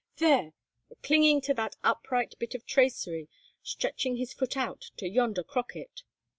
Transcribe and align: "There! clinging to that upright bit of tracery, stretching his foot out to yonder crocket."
"There! 0.17 0.53
clinging 1.03 1.41
to 1.41 1.53
that 1.53 1.75
upright 1.83 2.33
bit 2.39 2.55
of 2.55 2.65
tracery, 2.65 3.29
stretching 3.61 4.15
his 4.15 4.33
foot 4.33 4.57
out 4.57 4.89
to 4.97 5.07
yonder 5.07 5.43
crocket." 5.43 6.01